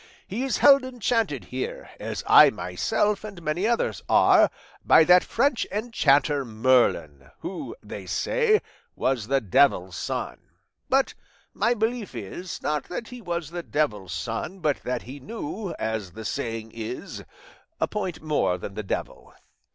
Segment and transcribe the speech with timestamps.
[0.27, 4.49] He is held enchanted here, as I myself and many others are,
[4.83, 8.63] by that French enchanter Merlin, who, they say,
[8.95, 10.39] was the devil's son;
[10.89, 11.13] but
[11.53, 16.13] my belief is, not that he was the devil's son, but that he knew, as
[16.13, 17.23] the saying is,
[17.79, 19.35] a point more than the devil.